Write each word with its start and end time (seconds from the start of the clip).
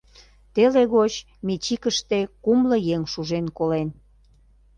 Теле 0.53 0.83
гоч 0.95 1.13
Мечикыште 1.45 2.19
кумло 2.43 2.77
еҥ 2.95 3.01
шужен 3.11 3.45
колен. 3.57 3.89